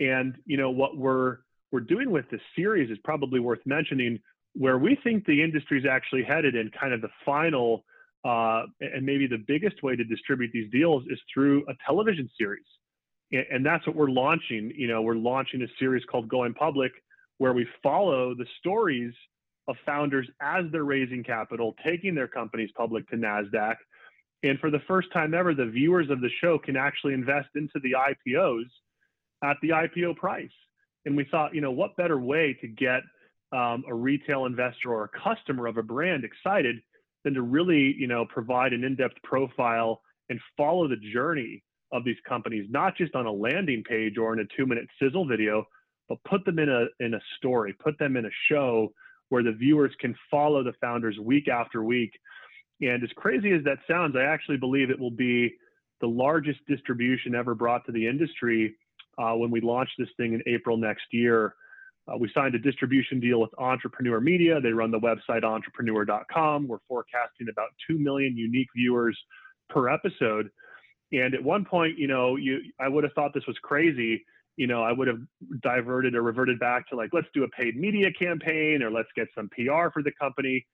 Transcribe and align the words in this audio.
And 0.00 0.36
you 0.46 0.56
know 0.56 0.70
what 0.70 0.96
we're 0.96 1.38
we're 1.72 1.80
doing 1.80 2.10
with 2.10 2.28
this 2.30 2.40
series 2.56 2.90
is 2.90 2.98
probably 3.04 3.40
worth 3.40 3.60
mentioning, 3.66 4.20
where 4.54 4.78
we 4.78 4.96
think 5.02 5.26
the 5.26 5.42
industry 5.42 5.78
is 5.78 5.86
actually 5.86 6.22
headed 6.22 6.54
in 6.54 6.70
kind 6.70 6.92
of 6.92 7.00
the 7.00 7.08
final 7.24 7.84
uh, 8.24 8.62
and 8.80 9.04
maybe 9.04 9.26
the 9.26 9.42
biggest 9.46 9.82
way 9.82 9.94
to 9.94 10.04
distribute 10.04 10.50
these 10.52 10.70
deals 10.70 11.04
is 11.10 11.18
through 11.32 11.64
a 11.68 11.74
television 11.86 12.28
series. 12.38 12.64
And, 13.32 13.44
and 13.52 13.66
that's 13.66 13.86
what 13.86 13.96
we're 13.96 14.10
launching. 14.10 14.72
You 14.74 14.88
know, 14.88 15.02
we're 15.02 15.16
launching 15.16 15.62
a 15.62 15.66
series 15.78 16.04
called 16.10 16.28
Going 16.28 16.54
Public, 16.54 16.92
where 17.38 17.52
we 17.52 17.66
follow 17.82 18.34
the 18.34 18.46
stories 18.58 19.12
of 19.68 19.76
founders 19.84 20.26
as 20.40 20.64
they're 20.72 20.84
raising 20.84 21.22
capital, 21.22 21.74
taking 21.84 22.14
their 22.14 22.28
companies 22.28 22.70
public 22.76 23.08
to 23.10 23.16
NASDAQ. 23.16 23.76
And 24.42 24.58
for 24.58 24.70
the 24.70 24.80
first 24.86 25.12
time 25.12 25.34
ever, 25.34 25.54
the 25.54 25.66
viewers 25.66 26.10
of 26.10 26.20
the 26.20 26.30
show 26.40 26.58
can 26.58 26.76
actually 26.76 27.14
invest 27.14 27.48
into 27.54 27.80
the 27.82 27.92
IPOs 27.92 28.66
at 29.44 29.56
the 29.62 29.70
IPO 29.70 30.16
price. 30.16 30.50
And 31.04 31.16
we 31.16 31.24
thought, 31.30 31.54
you 31.54 31.60
know, 31.60 31.70
what 31.70 31.96
better 31.96 32.18
way 32.18 32.56
to 32.60 32.66
get 32.66 33.02
um, 33.52 33.84
a 33.88 33.94
retail 33.94 34.46
investor 34.46 34.92
or 34.92 35.04
a 35.04 35.20
customer 35.22 35.66
of 35.66 35.76
a 35.76 35.82
brand 35.82 36.24
excited 36.24 36.76
than 37.24 37.34
to 37.34 37.42
really, 37.42 37.94
you 37.98 38.06
know, 38.06 38.24
provide 38.24 38.72
an 38.72 38.84
in-depth 38.84 39.22
profile 39.22 40.00
and 40.30 40.40
follow 40.56 40.88
the 40.88 40.96
journey 41.12 41.62
of 41.92 42.04
these 42.04 42.16
companies, 42.26 42.66
not 42.70 42.96
just 42.96 43.14
on 43.14 43.26
a 43.26 43.32
landing 43.32 43.84
page 43.84 44.16
or 44.18 44.32
in 44.32 44.40
a 44.40 44.56
two-minute 44.56 44.86
sizzle 45.00 45.26
video, 45.26 45.64
but 46.08 46.18
put 46.24 46.44
them 46.44 46.58
in 46.58 46.68
a 46.68 46.86
in 47.04 47.14
a 47.14 47.20
story, 47.36 47.72
put 47.72 47.98
them 47.98 48.16
in 48.16 48.26
a 48.26 48.30
show 48.48 48.92
where 49.28 49.42
the 49.42 49.52
viewers 49.52 49.92
can 50.00 50.14
follow 50.30 50.62
the 50.62 50.72
founders 50.80 51.18
week 51.18 51.48
after 51.48 51.82
week. 51.82 52.12
And 52.80 53.02
as 53.02 53.10
crazy 53.16 53.52
as 53.52 53.64
that 53.64 53.78
sounds, 53.88 54.16
I 54.16 54.24
actually 54.24 54.58
believe 54.58 54.90
it 54.90 54.98
will 54.98 55.10
be 55.10 55.54
the 56.00 56.06
largest 56.08 56.60
distribution 56.66 57.34
ever 57.34 57.54
brought 57.54 57.86
to 57.86 57.92
the 57.92 58.06
industry 58.06 58.74
uh, 59.18 59.34
when 59.34 59.50
we 59.50 59.60
launch 59.60 59.90
this 59.98 60.08
thing 60.16 60.34
in 60.34 60.42
April 60.46 60.76
next 60.76 61.04
year. 61.10 61.54
Uh, 62.06 62.18
we 62.18 62.30
signed 62.34 62.54
a 62.54 62.58
distribution 62.58 63.18
deal 63.18 63.40
with 63.40 63.50
Entrepreneur 63.58 64.20
Media. 64.20 64.60
They 64.60 64.72
run 64.72 64.90
the 64.90 65.00
website 65.00 65.42
entrepreneur.com. 65.42 66.68
We're 66.68 66.78
forecasting 66.86 67.48
about 67.50 67.68
2 67.88 67.98
million 67.98 68.36
unique 68.36 68.68
viewers 68.76 69.18
per 69.70 69.88
episode. 69.88 70.50
And 71.12 71.34
at 71.34 71.42
one 71.42 71.64
point, 71.64 71.98
you 71.98 72.06
know, 72.06 72.36
you 72.36 72.60
I 72.80 72.88
would 72.88 73.04
have 73.04 73.12
thought 73.14 73.32
this 73.32 73.46
was 73.46 73.56
crazy. 73.62 74.24
You 74.56 74.66
know, 74.66 74.82
I 74.82 74.92
would 74.92 75.08
have 75.08 75.20
diverted 75.62 76.14
or 76.14 76.22
reverted 76.22 76.60
back 76.60 76.88
to 76.88 76.96
like, 76.96 77.10
let's 77.12 77.26
do 77.34 77.44
a 77.44 77.48
paid 77.48 77.76
media 77.76 78.10
campaign 78.12 78.82
or 78.82 78.90
let's 78.90 79.08
get 79.16 79.28
some 79.34 79.48
PR 79.48 79.88
for 79.92 80.02
the 80.02 80.12
company. 80.20 80.66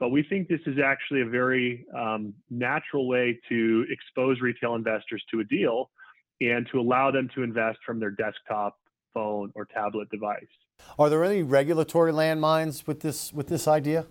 But 0.00 0.10
we 0.10 0.22
think 0.24 0.48
this 0.48 0.60
is 0.66 0.78
actually 0.84 1.22
a 1.22 1.26
very 1.26 1.86
um, 1.96 2.34
natural 2.50 3.06
way 3.06 3.38
to 3.48 3.86
expose 3.90 4.40
retail 4.40 4.74
investors 4.74 5.22
to 5.30 5.40
a 5.40 5.44
deal 5.44 5.90
and 6.40 6.66
to 6.72 6.80
allow 6.80 7.10
them 7.10 7.28
to 7.34 7.42
invest 7.42 7.78
from 7.86 8.00
their 8.00 8.10
desktop, 8.10 8.78
phone, 9.12 9.52
or 9.54 9.64
tablet 9.64 10.08
device. 10.10 10.44
Are 10.98 11.08
there 11.08 11.24
any 11.24 11.42
regulatory 11.42 12.12
landmines 12.12 12.86
with 12.86 13.00
this 13.00 13.32
with 13.32 13.48
this 13.48 13.68
idea? 13.68 14.06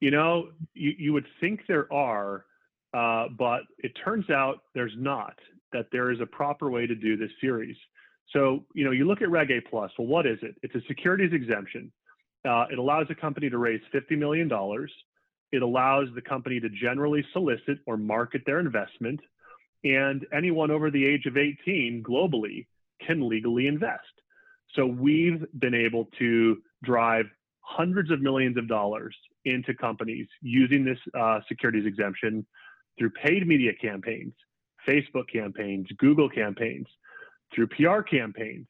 You 0.00 0.10
know, 0.10 0.48
you, 0.74 0.92
you 0.98 1.12
would 1.12 1.26
think 1.40 1.60
there 1.68 1.92
are, 1.92 2.44
uh, 2.92 3.28
but 3.38 3.60
it 3.78 3.92
turns 4.04 4.28
out 4.30 4.62
there's 4.74 4.94
not. 4.98 5.34
That 5.72 5.86
there 5.90 6.10
is 6.10 6.20
a 6.20 6.26
proper 6.26 6.70
way 6.70 6.86
to 6.86 6.94
do 6.94 7.16
this 7.16 7.30
series. 7.40 7.76
So, 8.32 8.64
you 8.74 8.84
know, 8.84 8.90
you 8.90 9.06
look 9.06 9.22
at 9.22 9.30
Reg 9.30 9.50
A 9.50 9.60
Plus. 9.60 9.90
Well, 9.98 10.06
what 10.06 10.26
is 10.26 10.38
it? 10.42 10.54
It's 10.62 10.74
a 10.74 10.82
securities 10.86 11.32
exemption. 11.32 11.90
Uh, 12.46 12.66
it 12.70 12.78
allows 12.78 13.06
a 13.10 13.14
company 13.14 13.48
to 13.48 13.58
raise 13.58 13.80
$50 13.94 14.18
million. 14.18 14.50
It 15.52 15.62
allows 15.62 16.08
the 16.14 16.22
company 16.22 16.60
to 16.60 16.68
generally 16.68 17.24
solicit 17.32 17.78
or 17.86 17.96
market 17.96 18.42
their 18.44 18.58
investment. 18.58 19.20
And 19.84 20.26
anyone 20.32 20.70
over 20.70 20.90
the 20.90 21.04
age 21.04 21.26
of 21.26 21.36
18 21.36 22.02
globally 22.06 22.66
can 23.00 23.28
legally 23.28 23.66
invest. 23.66 24.02
So 24.74 24.86
we've 24.86 25.44
been 25.58 25.74
able 25.74 26.08
to 26.18 26.62
drive 26.82 27.26
hundreds 27.60 28.10
of 28.10 28.20
millions 28.20 28.56
of 28.56 28.68
dollars 28.68 29.14
into 29.44 29.74
companies 29.74 30.26
using 30.40 30.84
this 30.84 30.98
uh, 31.18 31.40
securities 31.48 31.86
exemption 31.86 32.46
through 32.98 33.10
paid 33.10 33.46
media 33.46 33.72
campaigns, 33.80 34.34
Facebook 34.86 35.28
campaigns, 35.32 35.88
Google 35.98 36.28
campaigns, 36.28 36.86
through 37.54 37.68
PR 37.68 38.00
campaigns, 38.00 38.66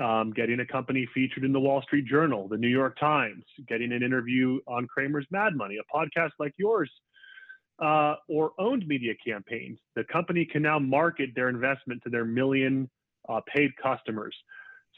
um, 0.00 0.32
getting 0.32 0.60
a 0.60 0.66
company 0.66 1.08
featured 1.12 1.44
in 1.44 1.52
the 1.52 1.60
Wall 1.60 1.82
Street 1.82 2.06
Journal, 2.06 2.48
the 2.48 2.56
New 2.56 2.68
York 2.68 2.98
Times, 2.98 3.44
getting 3.68 3.92
an 3.92 4.02
interview 4.02 4.58
on 4.66 4.86
Cramer's 4.86 5.26
Mad 5.30 5.54
Money, 5.54 5.76
a 5.78 5.96
podcast 5.96 6.30
like 6.38 6.54
yours, 6.56 6.90
uh, 7.82 8.14
or 8.28 8.52
owned 8.58 8.86
media 8.86 9.12
campaigns. 9.26 9.78
The 9.96 10.04
company 10.04 10.44
can 10.44 10.62
now 10.62 10.78
market 10.78 11.30
their 11.34 11.48
investment 11.48 12.02
to 12.04 12.10
their 12.10 12.24
million 12.24 12.88
uh, 13.28 13.40
paid 13.52 13.70
customers. 13.82 14.34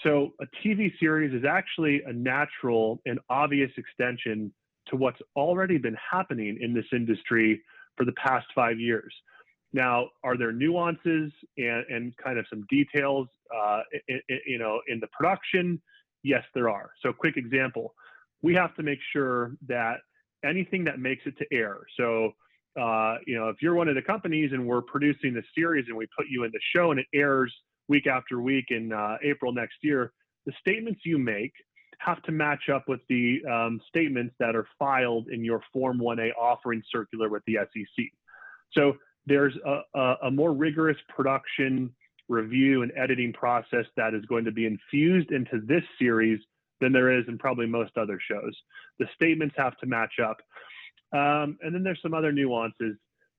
So 0.03 0.35
a 0.41 0.47
TV 0.63 0.93
series 1.01 1.33
is 1.33 1.45
actually 1.49 2.03
a 2.07 2.13
natural 2.13 3.01
and 3.07 3.19
obvious 3.31 3.71
extension 3.77 4.53
to 4.89 4.97
what's 4.97 5.21
already 5.35 5.79
been 5.79 5.97
happening 6.11 6.59
in 6.61 6.75
this 6.75 6.85
industry 6.93 7.63
for 7.97 8.05
the 8.05 8.13
past 8.13 8.47
five 8.55 8.79
years. 8.79 9.15
Now, 9.73 10.09
are 10.23 10.37
there 10.37 10.53
nuances 10.53 11.33
and, 11.57 11.85
and 11.89 12.17
kind 12.19 12.39
of 12.39 12.45
some 12.51 12.65
details, 12.69 13.29
uh, 13.55 13.81
in, 14.09 14.21
in, 14.29 14.39
you 14.47 14.59
know, 14.59 14.81
in 14.89 15.01
the 15.01 15.09
production? 15.09 15.81
Yes, 16.23 16.45
there 16.55 16.69
are. 16.69 16.91
So, 17.03 17.13
quick 17.13 17.37
example: 17.37 17.95
we 18.43 18.55
have 18.55 18.75
to 18.77 18.83
make 18.83 19.01
sure 19.13 19.57
that 19.67 19.99
anything 20.45 20.85
that 20.85 20.99
makes 21.01 21.23
it 21.27 21.37
to 21.39 21.47
air. 21.53 21.79
So, 21.97 22.35
uh, 22.81 23.17
you 23.27 23.39
know, 23.39 23.49
if 23.49 23.57
you're 23.61 23.75
one 23.75 23.89
of 23.89 23.95
the 23.95 24.03
companies 24.03 24.51
and 24.53 24.67
we're 24.67 24.83
producing 24.83 25.35
the 25.35 25.43
series 25.57 25.87
and 25.89 25.97
we 25.97 26.07
put 26.17 26.27
you 26.29 26.45
in 26.45 26.51
the 26.53 26.61
show 26.75 26.91
and 26.91 27.01
it 27.01 27.07
airs 27.15 27.55
week 27.89 28.07
after 28.07 28.41
week 28.41 28.67
in 28.71 28.93
uh, 28.93 29.17
April 29.23 29.53
next 29.53 29.77
year, 29.83 30.13
the 30.47 30.53
statements 30.61 31.01
you 31.05 31.19
make 31.19 31.53
have 31.99 32.23
to 32.23 32.33
match 32.33 32.69
up 32.73 32.89
with 32.89 33.01
the 33.09 33.41
um, 33.51 33.81
statements 33.89 34.35
that 34.39 34.57
are 34.57 34.67
filed 34.79 35.29
in 35.29 35.45
your 35.45 35.61
Form 35.73 35.99
1A 35.99 36.31
offering 36.39 36.83
circular 36.91 37.29
with 37.29 37.43
the 37.47 37.59
SEC. 37.73 38.05
So 38.73 38.95
there's 39.27 39.55
a, 39.65 39.99
a, 39.99 40.15
a 40.25 40.31
more 40.31 40.53
rigorous 40.53 40.99
production 41.09 41.95
review 42.29 42.83
and 42.83 42.93
editing 42.97 43.33
process 43.33 43.85
that 43.97 44.15
is 44.15 44.25
going 44.27 44.45
to 44.45 44.53
be 44.53 44.67
infused 44.67 45.31
into 45.31 45.61
this 45.67 45.83
series 45.99 46.41
than 46.81 46.93
there 46.93 47.19
is 47.19 47.25
in 47.29 47.39
probably 47.39 47.67
most 47.67 47.97
other 47.97 48.19
shows. 48.31 48.55
The 48.99 49.07
statements 49.15 49.55
have 49.57 49.77
to 49.79 49.87
match 49.87 50.15
up. 50.23 50.39
Um, 51.15 51.57
and 51.63 51.73
then 51.73 51.83
there's 51.85 52.03
some 52.03 52.13
other 52.13 52.33
nuances. 52.33 52.97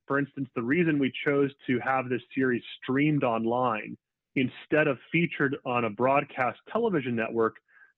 For 0.07 0.17
instance, 0.17 0.47
the 0.55 0.63
reason 0.63 0.97
we 0.97 1.11
chose 1.25 1.51
to 1.67 1.79
have 1.79 2.09
this 2.09 2.21
series 2.33 2.63
streamed 2.81 3.23
online 3.23 3.97
instead 4.35 4.87
of 4.87 4.97
featured 5.11 5.57
on 5.65 5.85
a 5.85 5.89
broadcast 5.89 6.59
television 6.71 7.15
network 7.15 7.55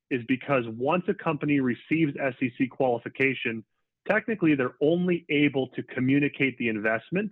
is 0.09 0.21
because 0.27 0.63
once 0.77 1.03
a 1.07 1.13
company 1.13 1.59
receives 1.59 2.13
SEC 2.15 2.69
qualification, 2.71 3.63
technically 4.07 4.55
they're 4.55 4.75
only 4.81 5.25
able 5.29 5.67
to 5.69 5.83
communicate 5.83 6.57
the 6.57 6.69
investment 6.69 7.31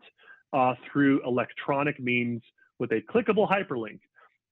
uh, 0.54 0.76
through 0.92 1.26
electronic 1.26 2.00
means 2.00 2.42
with 2.80 2.92
a 2.92 3.02
clickable 3.02 3.50
hyperlink. 3.50 4.00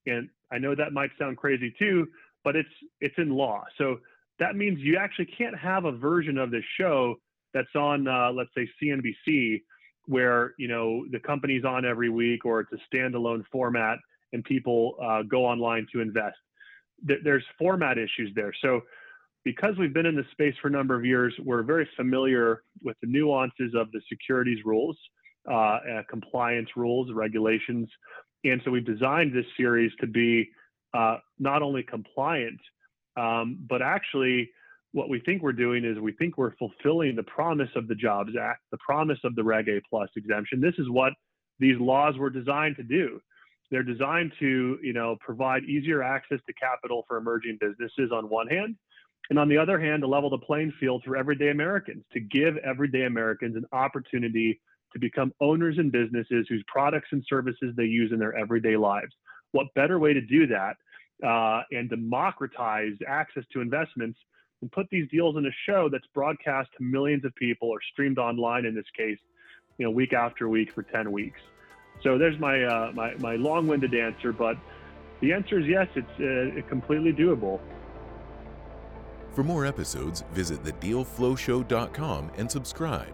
And 0.08 0.30
I 0.52 0.58
know 0.58 0.74
that 0.74 0.94
might 0.94 1.12
sound 1.20 1.38
crazy 1.38 1.74
too, 1.78 2.08
but 2.44 2.56
it's 2.56 2.70
it's 3.02 3.16
in 3.18 3.30
law. 3.30 3.64
So 3.78 4.00
that 4.40 4.56
means 4.56 4.80
you 4.80 4.98
actually 4.98 5.28
can't 5.38 5.58
have 5.58 5.86
a 5.86 5.92
version 5.92 6.38
of 6.38 6.50
this 6.50 6.64
show 6.78 7.18
that's 7.54 7.76
on, 7.76 8.08
uh, 8.08 8.32
let's 8.32 8.50
say, 8.56 8.68
CNBC, 8.82 9.62
where 10.06 10.54
you 10.58 10.68
know 10.68 11.06
the 11.12 11.20
company's 11.20 11.64
on 11.64 11.86
every 11.86 12.10
week, 12.10 12.46
or 12.46 12.60
it's 12.60 12.72
a 12.74 12.96
standalone 12.96 13.44
format 13.52 13.98
and 14.34 14.44
people 14.44 14.96
uh, 15.02 15.22
go 15.24 15.46
online 15.46 15.88
to 15.94 16.02
invest. 16.02 16.38
There's 17.04 17.44
format 17.60 17.98
issues 17.98 18.32
there. 18.36 18.54
So 18.62 18.82
because 19.44 19.76
we've 19.78 19.94
been 19.94 20.06
in 20.06 20.16
this 20.16 20.26
space 20.32 20.56
for 20.62 20.70
a 20.70 20.72
number 20.72 20.96
of 20.96 21.06
years, 21.06 21.34
we're 21.44 21.64
very 21.64 21.88
familiar 21.96 22.64
with 22.82 22.98
the 23.02 23.08
nuances 23.08 23.74
of 23.76 23.92
the 23.92 24.02
securities 24.10 24.60
rules, 24.66 24.98
uh, 25.50 25.54
uh, 25.54 25.80
compliance 26.10 26.70
rules, 26.76 27.12
regulations. 27.14 27.90
And 28.44 28.62
so 28.64 28.72
we've 28.72 28.86
designed 28.86 29.34
this 29.34 29.46
series 29.58 29.92
to 30.00 30.08
be 30.08 30.50
uh, 30.94 31.18
not 31.40 31.62
only 31.62 31.84
compliant, 31.84 32.60
um, 33.18 33.60
but 33.70 33.82
actually 33.82 34.50
what 34.94 35.10
we 35.10 35.20
think 35.20 35.42
we're 35.42 35.52
doing 35.52 35.84
is 35.84 36.00
we 36.00 36.14
think 36.14 36.38
we're 36.38 36.56
fulfilling 36.56 37.16
the 37.16 37.24
promise 37.24 37.70
of 37.76 37.88
the 37.88 37.96
Jobs 37.96 38.32
Act, 38.40 38.62
the 38.72 38.78
promise 38.78 39.18
of 39.24 39.36
the 39.36 39.44
Reg 39.44 39.68
A 39.68 39.82
Plus 39.90 40.10
exemption. 40.16 40.62
This 40.62 40.76
is 40.78 40.90
what 40.90 41.14
these 41.60 41.80
laws 41.80 42.18
were 42.18 42.30
designed 42.30 42.76
to 42.78 42.84
do. 42.84 43.20
They're 43.72 43.84
designed 43.84 44.34
to, 44.40 44.78
you 44.84 44.94
know, 44.94 45.18
provide 45.20 45.64
easier 45.64 46.04
access 46.04 46.40
to 46.46 46.54
capital 46.54 47.06
for 47.08 47.18
emerging 47.18 47.58
businesses 47.60 48.12
on 48.14 48.30
one 48.30 48.48
hand, 48.48 48.76
and 49.32 49.40
on 49.40 49.50
the 49.50 49.58
other 49.58 49.80
hand, 49.80 50.04
to 50.04 50.08
level 50.08 50.30
the 50.30 50.38
playing 50.38 50.72
field 50.80 51.02
for 51.04 51.18
everyday 51.18 51.50
Americans, 51.50 52.04
to 52.14 52.20
give 52.20 52.58
everyday 52.58 53.06
Americans 53.06 53.56
an 53.56 53.66
opportunity 53.72 54.62
to 54.92 55.00
become 55.00 55.34
owners 55.42 55.80
in 55.80 55.90
businesses 55.90 56.46
whose 56.48 56.64
products 56.68 57.08
and 57.12 57.24
services 57.28 57.74
they 57.76 57.86
use 57.86 58.12
in 58.12 58.20
their 58.20 58.38
everyday 58.38 58.78
lives. 58.78 59.12
What 59.54 59.74
better 59.74 59.98
way 59.98 60.14
to 60.14 60.22
do 60.22 60.46
that 60.48 60.76
uh, 61.28 61.64
and 61.72 61.90
democratize 61.90 62.94
access 63.08 63.44
to 63.54 63.62
investments 63.62 64.20
and 64.64 64.72
put 64.72 64.90
these 64.90 65.10
deals 65.10 65.36
in 65.36 65.46
a 65.46 65.52
show 65.66 65.90
that's 65.90 66.08
broadcast 66.14 66.70
to 66.78 66.84
millions 66.84 67.26
of 67.26 67.36
people 67.36 67.68
or 67.68 67.80
streamed 67.92 68.18
online 68.18 68.64
in 68.66 68.74
this 68.74 68.86
case, 68.96 69.18
you 69.78 69.84
know, 69.84 69.92
week 69.92 70.14
after 70.14 70.48
week 70.48 70.72
for 70.72 70.84
10 70.84 71.12
weeks. 71.12 71.42
So 72.02 72.18
there's 72.18 72.40
my, 72.40 72.64
uh, 72.64 72.94
my, 72.94 73.14
my 73.16 73.36
long-winded 73.36 73.94
answer, 73.94 74.32
but 74.32 74.56
the 75.20 75.34
answer 75.34 75.60
is 75.60 75.68
yes. 75.68 75.90
It's 75.96 76.64
uh, 76.66 76.66
completely 76.70 77.12
doable. 77.12 77.60
For 79.34 79.44
more 79.44 79.66
episodes, 79.66 80.24
visit 80.32 80.64
thedealflowshow.com 80.64 82.32
and 82.38 82.50
subscribe. 82.50 83.14